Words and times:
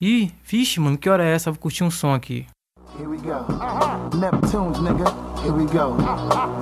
Ih, 0.00 0.30
vixe, 0.44 0.78
mano, 0.78 0.96
que 0.96 1.10
hora 1.10 1.24
é 1.24 1.34
essa? 1.34 1.50
Vou 1.50 1.58
curtir 1.58 1.82
um 1.82 1.90
som 1.90 2.14
aqui. 2.14 2.46
Here 2.96 3.08
we 3.08 3.16
go. 3.18 3.44
Neptunes, 4.16 4.78
nigga. 4.78 5.06
Here 5.42 5.52
we 5.52 5.64
go. 5.66 5.96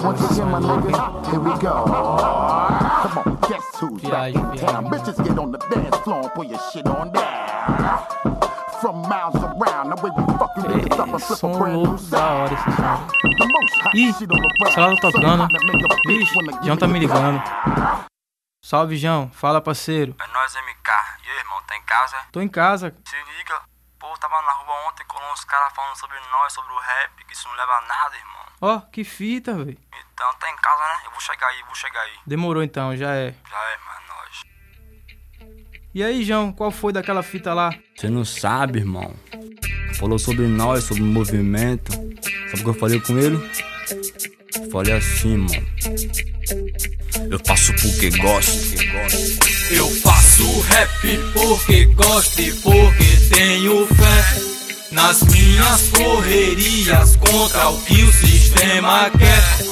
Once 0.03 0.25
again, 0.25 0.51
my 0.51 0.59
nigga. 0.59 0.97
Here 1.31 1.39
we 1.39 1.51
go. 1.61 1.85
Come 3.03 3.19
on, 3.19 3.39
guess 3.47 3.79
who's 3.79 4.01
back 4.09 4.35
in 4.35 4.41
town? 4.57 4.87
Bitches 4.89 5.23
get 5.23 5.39
on 5.39 5.53
the 5.53 5.59
dance 5.69 5.97
floor 5.99 6.23
and 6.23 6.31
put 6.33 6.49
your 6.49 6.59
shit 6.73 6.87
on 6.87 7.13
down. 7.13 8.07
From 8.81 9.03
miles 9.03 9.37
around, 9.37 9.91
the 9.91 9.97
way 10.03 10.11
we 10.17 10.25
fucking 10.39 10.65
niggas 10.65 10.99
up 10.99 11.09
and 11.13 11.23
flip 11.23 11.43
a 11.43 11.59
brand 11.59 11.83
new 11.83 11.99
sound. 11.99 12.53
Ih, 13.95 14.13
ground. 14.13 14.73
celular 14.73 14.97
tá 14.97 15.13
tocando. 15.13 15.47
Vixe, 16.07 16.35
give 16.63 16.77
tá 16.79 16.87
me 16.87 17.01
ligando. 17.01 17.43
Salve, 18.67 18.97
João. 18.97 19.31
Fala, 19.31 19.61
parceiro. 19.61 20.17
É 20.21 20.27
nóis, 20.27 20.53
MK. 20.57 20.91
E 21.25 21.31
aí, 21.31 21.39
irmão, 21.39 21.63
tá 21.69 21.77
em 21.77 21.83
casa? 21.83 22.17
Tô 22.33 22.41
em 22.41 22.49
casa. 22.49 22.97
Se 23.05 23.15
liga. 23.39 23.63
Pô, 23.97 24.09
tava 24.19 24.43
na 24.43 24.51
rua 24.55 24.89
ontem 24.89 25.05
com 25.07 25.17
uns 25.33 25.45
caras 25.45 25.73
falando 25.73 25.95
sobre 25.95 26.19
nós, 26.33 26.53
sobre 26.53 26.73
o 26.73 26.77
rap, 26.77 27.25
que 27.29 27.33
isso 27.33 27.47
não 27.47 27.55
leva 27.55 27.73
a 27.75 27.81
nada, 27.83 28.17
irmão. 28.17 28.43
Ó, 28.61 28.81
que 28.91 29.05
fita, 29.05 29.55
velho. 29.55 29.79
Então, 30.13 30.35
tá 30.41 30.51
em 30.51 30.57
casa, 30.57 30.83
né? 30.83 31.01
Eu 31.05 31.13
vou 31.13 31.21
chegar 31.21 31.47
aí, 31.47 31.63
vou 31.63 31.75
chegar 31.77 32.01
aí. 32.01 32.13
Demorou 32.27 32.61
então, 32.61 32.97
já 32.97 33.15
é. 33.15 33.37
Já 33.49 33.57
é, 33.57 33.79
mano, 33.87 34.01
nós. 34.09 34.43
E 35.95 36.03
aí, 36.03 36.25
João, 36.25 36.53
qual 36.53 36.73
foi 36.73 36.93
daquela 36.93 37.23
fita 37.23 37.55
lá? 37.55 37.71
Você 37.97 38.11
não 38.11 38.25
sabe, 38.25 38.81
irmão. 38.81 39.15
Falou 39.97 40.19
sobre 40.19 40.49
nós, 40.49 40.83
sobre 40.83 41.05
o 41.05 41.07
movimento. 41.07 41.93
Sabe 41.93 42.63
o 42.63 42.65
que 42.65 42.71
eu 42.71 42.75
falei 42.75 43.01
com 43.01 43.17
ele? 43.17 43.39
Falei 44.71 44.95
assim, 44.95 45.37
mano. 45.37 45.67
Eu 47.31 47.41
faço 47.45 47.73
porque 47.75 48.11
gosto. 48.11 48.53
Eu 49.71 49.91
faço 50.01 50.61
rap 50.61 51.19
porque 51.33 51.85
gosto 51.87 52.41
e 52.41 52.53
porque 52.55 53.17
tenho 53.31 53.87
fé 53.87 54.41
nas 54.93 55.23
minhas 55.23 55.83
correrias 55.89 57.17
contra 57.17 57.69
o 57.71 57.81
que 57.83 58.03
o 58.03 58.13
sistema 58.13 59.11
quer. 59.11 59.67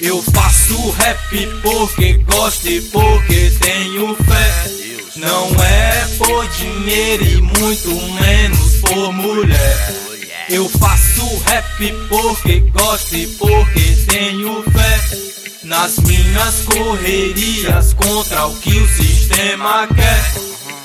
Eu 0.00 0.22
faço 0.22 0.90
rap 0.90 1.46
porque 1.62 2.14
gosto 2.30 2.68
e 2.68 2.80
porque 2.82 3.50
tenho 3.60 4.14
fé. 4.16 4.70
Não 5.16 5.48
é 5.62 6.06
por 6.18 6.48
dinheiro 6.48 7.24
e 7.24 7.40
muito 7.40 7.90
menos 8.20 8.76
por 8.76 9.12
mulher. 9.12 10.07
Eu 10.50 10.66
faço 10.66 11.36
rap 11.44 11.92
porque 12.08 12.60
gosto 12.72 13.14
e 13.14 13.26
porque 13.36 13.96
tenho 14.08 14.62
fé 14.62 15.18
nas 15.62 15.98
minhas 15.98 16.60
correrias 16.62 17.92
contra 17.92 18.46
o 18.46 18.56
que 18.56 18.70
o 18.70 18.88
sistema 18.88 19.86
quer. 19.88 20.32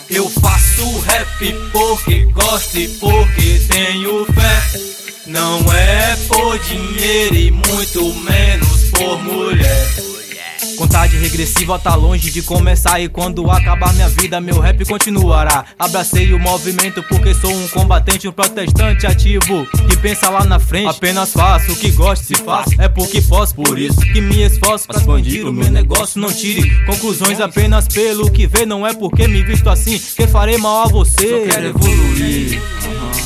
Eu 0.09 0.30
faço 0.30 1.00
rap 1.00 1.53
porque 1.72 2.25
gosto 2.34 2.78
e 2.78 2.89
porque 2.89 3.61
tenho 3.69 4.25
fé. 4.25 4.80
Não 5.28 5.59
é 5.72 6.17
por 6.28 6.59
dinheiro 6.59 7.36
e 7.36 7.52
muito 7.52 8.14
menos. 8.16 8.42
Contagem 10.94 11.22
regressiva 11.22 11.80
tá 11.80 11.95
longe 11.95 12.30
de 12.30 12.44
começar. 12.44 13.02
E 13.02 13.09
quando 13.09 13.49
acabar 13.49 13.91
minha 13.95 14.08
vida, 14.09 14.39
meu 14.39 14.59
rap 14.59 14.86
continuará. 14.86 15.66
Abracei 15.77 16.31
o 16.33 16.39
movimento 16.39 17.02
porque 17.09 17.33
sou 17.33 17.52
um 17.52 17.67
combatente 17.69 18.27
Um 18.27 18.31
protestante 18.31 19.08
ativo 19.08 19.66
que 19.89 19.97
pensa 19.97 20.30
lá 20.30 20.45
na 20.45 20.59
frente. 20.59 20.89
Apenas 20.89 21.33
faço 21.33 21.72
o 21.72 21.75
que 21.75 21.89
gosto, 21.89 22.25
se 22.25 22.35
faço. 22.35 22.80
É 22.80 22.88
porque 22.88 23.23
posso 23.23 23.55
Por 23.55 23.80
isso 23.80 24.02
que 24.02 24.22
me 24.22 24.44
esforço 24.44 24.85
pra 24.88 25.00
expandir 25.00 25.47
o 25.47 25.52
meu 25.52 25.72
negócio. 25.72 26.22
Não 26.22 26.31
tire 26.31 26.69
conclusões 26.85 27.39
apenas 27.39 27.88
pelo 27.88 28.30
que 28.30 28.45
vê 28.45 28.63
Não 28.63 28.85
é 28.85 28.94
porque 28.94 29.28
me 29.28 29.41
visto 29.41 29.72
assim 29.72 29.97
que 29.97 30.28
farei 30.28 30.59
mal 30.59 30.83
a 30.83 30.89
você. 30.89 31.47
Quero 31.50 31.69
evoluir. 31.69 32.61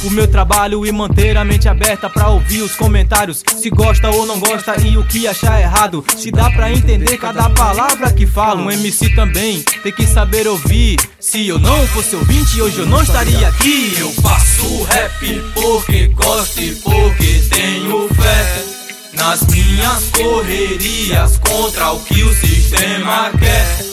O 0.03 0.09
meu 0.11 0.27
trabalho 0.27 0.85
e 0.85 0.91
manter 0.91 1.37
a 1.37 1.43
mente 1.43 1.67
aberta 1.67 2.09
pra 2.09 2.29
ouvir 2.29 2.61
os 2.61 2.75
comentários. 2.75 3.43
Se 3.57 3.69
gosta 3.69 4.09
ou 4.09 4.25
não 4.25 4.39
gosta 4.39 4.79
e 4.81 4.97
o 4.97 5.03
que 5.03 5.27
achar 5.27 5.59
errado. 5.59 6.03
Se 6.17 6.31
dá 6.31 6.49
pra 6.51 6.71
entender 6.71 7.17
cada 7.17 7.49
palavra 7.49 8.11
que 8.13 8.25
falo. 8.25 8.63
Um 8.63 8.71
MC 8.71 9.09
também 9.15 9.63
tem 9.83 9.91
que 9.91 10.05
saber 10.05 10.47
ouvir. 10.47 10.99
Se 11.19 11.47
eu 11.47 11.59
não 11.59 11.87
fosse 11.87 12.15
ouvinte, 12.15 12.61
hoje 12.61 12.79
eu 12.79 12.85
não 12.85 13.01
estaria 13.01 13.47
aqui. 13.47 13.93
Eu 13.97 14.11
faço 14.13 14.83
rap 14.83 15.43
porque 15.53 16.07
gosto 16.07 16.61
e 16.61 16.75
porque 16.75 17.43
tenho 17.49 18.07
fé 18.09 18.77
nas 19.13 19.41
minhas 19.47 20.09
correrias 20.11 21.37
contra 21.39 21.91
o 21.91 21.99
que 22.01 22.23
o 22.23 22.33
sistema 22.35 23.31
quer. 23.31 23.85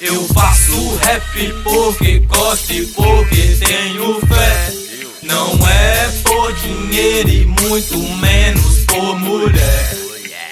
Eu 0.00 0.26
faço 0.28 0.96
rap 0.96 1.54
porque 1.62 2.18
gosto 2.20 2.72
e 2.72 2.86
porque 2.86 3.56
tenho 3.60 4.20
fé. 4.26 4.81
Não 5.32 5.66
é 5.66 6.08
por 6.24 6.52
dinheiro 6.52 7.28
e 7.30 7.46
muito 7.46 7.98
menos 8.18 8.84
por 8.84 9.18
mulher. 9.18 9.96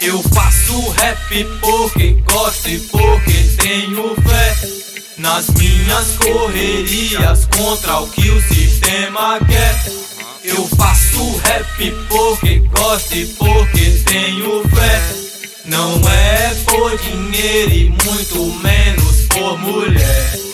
Eu 0.00 0.22
faço 0.34 0.88
rap 0.92 1.44
porque 1.60 2.16
gosto 2.32 2.66
e 2.66 2.80
porque 2.80 3.42
tenho 3.58 4.14
fé 4.22 4.68
nas 5.18 5.50
minhas 5.50 6.16
correrias 6.16 7.46
contra 7.54 8.00
o 8.00 8.08
que 8.08 8.30
o 8.30 8.40
sistema 8.40 9.38
quer. 9.40 9.92
Eu 10.44 10.66
faço 10.68 11.36
rap 11.44 11.92
porque 12.08 12.60
gosto 12.74 13.14
e 13.16 13.26
porque 13.26 14.02
tenho 14.06 14.66
fé. 14.70 15.02
Não 15.66 16.00
é 16.08 16.54
por 16.64 16.96
dinheiro 16.96 17.70
e 17.70 17.90
muito 18.06 18.58
menos 18.62 19.26
por 19.28 19.58
mulher. 19.58 20.49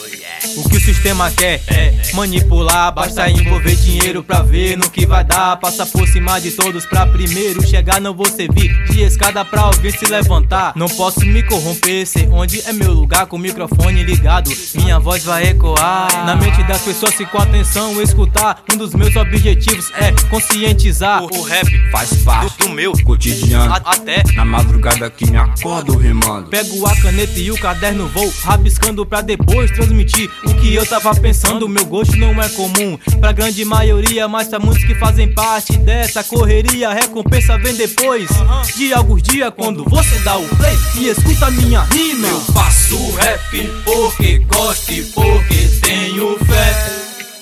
O 1.07 1.09
o 1.09 1.13
sistema 1.13 1.31
quer 1.31 1.63
é 1.69 1.95
manipular, 2.15 2.93
basta 2.93 3.31
envolver 3.31 3.77
dinheiro 3.77 4.25
pra 4.25 4.43
ver 4.43 4.77
no 4.77 4.91
que 4.91 5.07
vai 5.07 5.23
dar. 5.23 5.57
Passa 5.57 5.87
por 5.87 6.05
cima 6.09 6.41
de 6.41 6.51
todos 6.51 6.85
pra 6.85 7.07
primeiro 7.07 7.65
chegar. 7.65 8.01
Não 8.01 8.13
vou 8.13 8.27
servir 8.27 8.73
de 8.91 9.03
escada 9.03 9.45
pra 9.45 9.61
alguém 9.61 9.93
se 9.93 10.05
levantar. 10.07 10.73
Não 10.75 10.89
posso 10.89 11.21
me 11.25 11.45
corromper, 11.45 12.05
sei 12.09 12.27
onde 12.29 12.61
é 12.63 12.73
meu 12.73 12.93
lugar 12.93 13.27
com 13.27 13.37
o 13.37 13.39
microfone 13.39 14.03
ligado. 14.03 14.51
Minha 14.75 14.99
voz 14.99 15.23
vai 15.23 15.45
ecoar 15.47 16.25
na 16.27 16.35
mente 16.35 16.61
das 16.65 16.81
pessoas. 16.83 17.15
Se 17.15 17.25
com 17.25 17.39
atenção 17.39 18.03
escutar, 18.03 18.65
um 18.73 18.77
dos 18.77 18.93
meus 18.93 19.15
objetivos 19.15 19.93
é 19.95 20.11
conscientizar. 20.29 21.23
O 21.23 21.43
rap 21.43 21.69
faz 21.93 22.15
parte 22.25 22.59
do 22.59 22.69
meu 22.71 22.93
cotidiano. 23.05 23.73
A- 23.73 23.81
até 23.93 24.25
Na 24.35 24.45
madrugada 24.45 25.09
que 25.09 25.31
me 25.31 25.37
acordo 25.37 25.97
rimando. 25.97 26.49
Pego 26.49 26.85
a 26.85 26.97
caneta 26.97 27.39
e 27.39 27.53
o 27.53 27.57
caderno, 27.59 28.09
vou 28.09 28.29
rabiscando 28.43 29.07
pra 29.07 29.21
depois 29.21 29.71
transmitir 29.71 30.29
o 30.45 30.53
que 30.55 30.75
eu 30.75 30.85
tava 31.01 31.21
pensando. 31.21 31.69
Meu 31.69 31.85
gosto 31.85 32.17
não 32.17 32.41
é 32.41 32.49
comum 32.51 32.99
pra 33.21 33.33
grande 33.33 33.65
maioria, 33.65 34.27
mas 34.29 34.49
pra 34.49 34.59
muitos 34.59 34.85
que 34.85 34.95
fazem 34.95 35.33
parte 35.33 35.77
dessa 35.79 36.25
correria. 36.25 36.93
Recompensa 36.93 37.59
vem 37.59 37.75
depois 37.75 38.29
de 38.77 38.93
alguns 38.93 39.23
dias, 39.23 39.53
quando 39.55 39.85
você 39.85 40.19
dá 40.21 40.37
o 40.37 40.49
play 40.57 40.77
e 40.97 41.09
escuta 41.09 41.51
minha 41.51 41.83
rima. 41.83 42.29
Eu 42.29 42.41
faço 42.53 43.11
rap 43.17 43.71
porque 43.85 44.39
gosto 44.39 44.93
e 44.93 45.03
porque 45.05 45.69
tenho 45.83 46.39
fé 46.39 46.75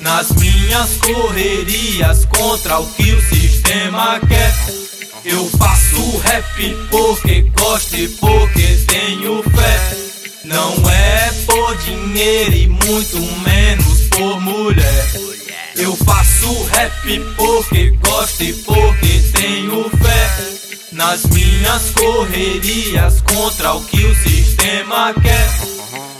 nas 0.00 0.31
minhas 0.32 0.97
correrias 0.97 2.25
contra 2.26 2.81
o 2.81 2.86
que 2.86 3.12
o 3.12 3.22
sistema 3.22 4.21
quer. 4.21 4.54
Eu 5.25 5.48
faço 5.50 6.19
rap 6.19 6.76
porque 6.91 7.42
gosto 7.56 7.97
e 7.97 8.09
porque 8.09 8.84
tenho 8.86 9.42
fé. 9.42 10.03
Não 10.44 10.75
é 10.91 11.32
por 11.47 11.77
dinheiro 11.78 12.55
e 12.55 12.69
muito 12.69 13.19
menos 13.43 14.09
por 14.10 14.41
mulher. 14.41 15.06
Eu 15.75 15.97
faço 15.97 16.65
rap 16.65 17.21
porque 17.37 17.91
gosto 18.06 18.43
e 18.43 18.53
porque 18.53 19.21
tenho 19.33 19.88
fé 19.91 20.54
nas 20.93 21.25
minhas 21.25 21.91
correrias 21.91 23.22
contra 23.22 23.72
o 23.72 23.84
que 23.84 24.04
o 24.04 24.15
sistema 24.16 25.15
quer. 25.15 25.50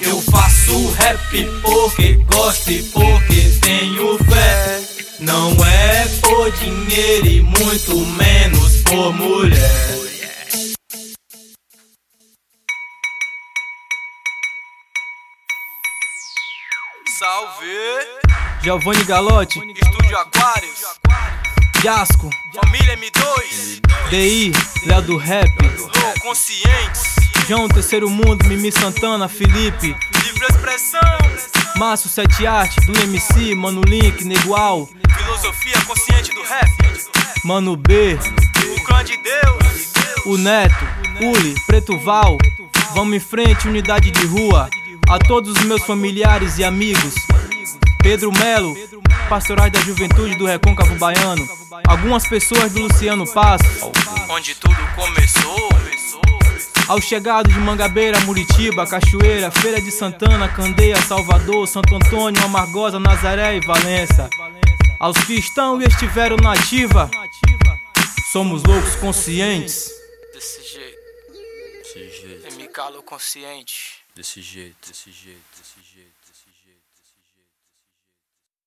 Eu 0.01 0.21
faço 0.23 0.91
rap 0.93 1.45
porque 1.63 2.15
gosto 2.33 2.71
e 2.71 2.83
porque 2.85 3.41
tenho 3.61 4.19
fé. 4.25 4.81
Não 5.21 5.53
é 5.65 6.07
por 6.23 6.51
dinheiro 6.53 7.27
e 7.27 7.41
muito 7.43 8.07
menos 8.07 8.77
por 8.85 9.13
mulher. 9.13 10.14
Salve! 17.55 18.61
Giovanni 18.63 19.05
Galotti, 19.05 19.59
Estúdio 19.59 20.19
Aquários, 20.19 20.81
Jasco, 21.83 22.31
Família 22.53 22.97
M2, 22.97 23.81
DI, 24.11 24.53
Léo 24.87 25.03
do 25.03 25.17
Rap, 25.17 25.51
Flow 25.77 26.15
Conscientes, 26.21 27.15
João 27.47 27.69
Terceiro 27.69 28.11
Mundo, 28.11 28.45
Mimi 28.47 28.73
Santana, 28.73 29.29
Felipe, 29.29 29.95
Livre 30.25 30.47
Expressão, 30.51 31.01
Márcio 31.77 32.09
Sete 32.09 32.47
Arte, 32.47 32.81
do 32.87 32.99
MC, 33.03 33.55
Mano 33.55 33.83
Link, 33.83 34.25
Negual, 34.25 34.89
Filosofia 35.17 35.81
Consciente 35.87 36.35
do 36.35 36.43
Rap, 36.43 36.71
Mano 37.45 37.77
B, 37.77 38.19
O 38.77 38.85
Clã 38.85 39.05
de 39.05 39.17
Deus, 39.19 39.93
o 40.27 40.37
Neto, 40.39 40.87
Uli, 41.21 41.55
Preto 41.67 41.99
Val, 41.99 42.37
vamos 42.95 43.15
em 43.15 43.21
frente, 43.21 43.69
unidade 43.69 44.11
de 44.11 44.27
rua. 44.27 44.69
A 45.07 45.19
todos 45.19 45.51
os 45.51 45.63
meus 45.65 45.83
familiares 45.83 46.57
e 46.57 46.65
amigos, 46.65 47.15
Pedro 48.05 48.31
Melo, 48.33 48.77
pastorais 49.31 49.73
da 49.73 49.81
juventude 49.81 50.35
do 50.37 50.45
recôncavo 50.45 50.95
baiano. 50.97 51.49
Algumas 51.89 52.29
pessoas 52.29 52.71
do 52.71 52.83
Luciano 52.83 53.27
Paz, 53.33 53.63
onde 54.29 54.55
tudo 54.57 54.77
começou. 54.95 55.69
Ao 56.87 57.01
chegado 57.01 57.51
de 57.51 57.59
Mangabeira, 57.59 58.21
Muritiba, 58.21 58.87
Cachoeira, 58.87 59.51
Feira 59.51 59.81
de 59.81 59.91
Santana, 59.91 60.47
Candeia, 60.49 61.01
Salvador, 61.01 61.67
Santo 61.67 61.95
Antônio, 61.97 62.45
Amargosa, 62.45 63.01
Nazaré 63.01 63.57
e 63.57 63.61
Valença. 63.61 64.29
Aos 65.01 65.17
que 65.25 65.33
estão 65.39 65.81
e 65.81 65.87
estiveram 65.87 66.37
na 66.37 66.53
ativa, 66.53 67.11
somos 68.31 68.63
loucos 68.65 68.97
conscientes. 68.97 69.91
Desse 70.35 70.63
jeito, 70.63 70.99
Desse 71.83 72.21
jeito, 72.21 72.55
me 72.57 72.69
calo 72.69 73.03
consciente. 73.03 73.95
desse 74.15 74.43
jeito, 74.43 74.77
desse 74.89 75.11
jeito, 75.11 75.41
desse 75.57 75.95
jeito. 75.95 76.24